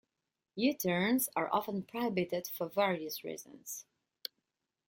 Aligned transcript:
U-turns 0.55 1.29
are 1.35 1.47
often 1.53 1.83
prohibited 1.83 2.47
for 2.47 2.67
various 2.67 3.23
reasons. 3.23 3.85